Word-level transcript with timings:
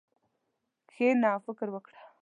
کښېنه 0.89 1.27
او 1.33 1.39
فکر 1.45 1.67
وکړه. 1.71 1.99